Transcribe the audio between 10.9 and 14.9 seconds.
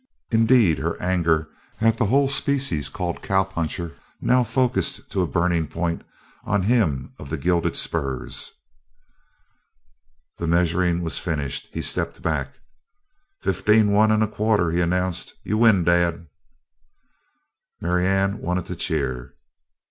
was finished; he stepped back. "Fifteen one and a quarter," he